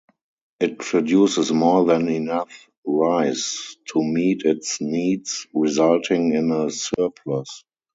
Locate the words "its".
4.45-4.81